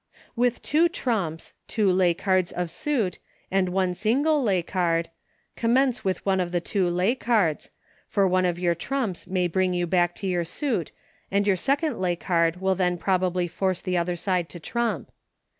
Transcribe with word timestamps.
With 0.35 0.63
two 0.63 0.89
trumps, 0.89 1.53
two 1.67 1.91
lay 1.91 2.15
cards 2.15 2.51
of 2.51 2.71
suit, 2.71 3.19
and 3.51 3.69
one 3.69 3.93
single 3.93 4.41
lay 4.41 4.63
card, 4.63 5.11
commence 5.55 6.03
with 6.03 6.25
one 6.25 6.39
of 6.39 6.51
the 6.51 6.59
two 6.59 6.89
lay 6.89 7.13
cards, 7.13 7.69
for 8.07 8.27
one 8.27 8.43
of 8.45 8.57
your 8.57 8.73
trumps 8.73 9.27
may 9.27 9.47
bring 9.47 9.75
you 9.75 9.85
back 9.85 10.15
to 10.15 10.27
your 10.27 10.43
suit, 10.43 10.91
and 11.29 11.45
your 11.45 11.55
second 11.55 11.99
lay 11.99 12.15
card 12.15 12.59
will 12.59 12.73
then 12.73 12.97
probably 12.97 13.47
force 13.47 13.79
the 13.79 13.95
other 13.95 14.15
side 14.15 14.49
to 14.49 14.59
trump. 14.59 15.11